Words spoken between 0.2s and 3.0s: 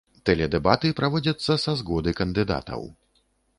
Тэледэбаты праводзяцца са згоды кандыдатаў.